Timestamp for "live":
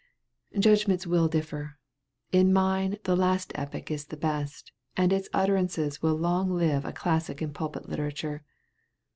6.49-6.85